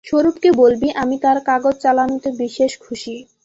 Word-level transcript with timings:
স্বরূপকে 0.05 0.49
বলবি, 0.61 0.87
আমি 1.01 1.15
তার 1.19 1.37
কাগজ 1.45 1.75
চালানোতে 1.83 2.29
বিশেষ 2.41 2.71
খুশী। 2.79 3.15